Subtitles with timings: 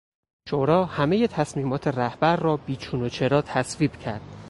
[0.49, 4.21] شورا همهی تصمیمات رهبر را بی چون و چرا تصویب کرد.